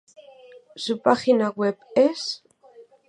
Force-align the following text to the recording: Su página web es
Su 0.75 0.99
página 0.99 1.49
web 1.51 1.77
es 1.93 2.41